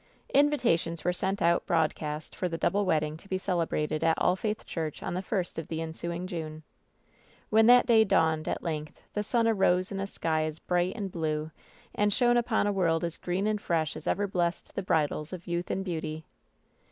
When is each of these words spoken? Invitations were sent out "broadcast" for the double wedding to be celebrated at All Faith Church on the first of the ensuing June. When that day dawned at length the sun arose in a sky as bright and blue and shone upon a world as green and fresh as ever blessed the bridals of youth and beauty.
Invitations 0.33 1.03
were 1.03 1.13
sent 1.13 1.43
out 1.43 1.67
"broadcast" 1.67 2.35
for 2.35 2.49
the 2.49 2.57
double 2.57 2.85
wedding 2.85 3.17
to 3.17 3.29
be 3.29 3.37
celebrated 3.37 4.03
at 4.03 4.17
All 4.17 4.35
Faith 4.35 4.65
Church 4.65 5.03
on 5.03 5.13
the 5.13 5.21
first 5.21 5.59
of 5.59 5.67
the 5.67 5.79
ensuing 5.79 6.25
June. 6.25 6.63
When 7.51 7.67
that 7.67 7.85
day 7.85 8.03
dawned 8.03 8.47
at 8.47 8.63
length 8.63 8.99
the 9.13 9.21
sun 9.21 9.47
arose 9.47 9.91
in 9.91 9.99
a 9.99 10.07
sky 10.07 10.45
as 10.45 10.57
bright 10.57 10.95
and 10.95 11.11
blue 11.11 11.51
and 11.93 12.11
shone 12.11 12.37
upon 12.37 12.65
a 12.65 12.71
world 12.73 13.03
as 13.03 13.17
green 13.19 13.45
and 13.45 13.61
fresh 13.61 13.95
as 13.95 14.07
ever 14.07 14.25
blessed 14.25 14.73
the 14.73 14.81
bridals 14.81 15.33
of 15.33 15.45
youth 15.45 15.69
and 15.69 15.85
beauty. 15.85 16.25